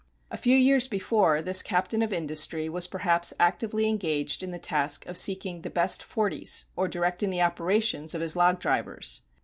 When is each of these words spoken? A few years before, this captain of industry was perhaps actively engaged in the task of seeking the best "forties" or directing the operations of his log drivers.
A 0.31 0.37
few 0.37 0.57
years 0.57 0.87
before, 0.87 1.43
this 1.43 1.61
captain 1.61 2.01
of 2.01 2.11
industry 2.11 2.67
was 2.67 2.87
perhaps 2.87 3.35
actively 3.39 3.87
engaged 3.87 4.41
in 4.41 4.49
the 4.49 4.57
task 4.57 5.05
of 5.05 5.15
seeking 5.15 5.61
the 5.61 5.69
best 5.69 6.01
"forties" 6.01 6.65
or 6.75 6.87
directing 6.87 7.29
the 7.29 7.43
operations 7.43 8.15
of 8.15 8.21
his 8.21 8.35
log 8.35 8.59
drivers. 8.59 9.21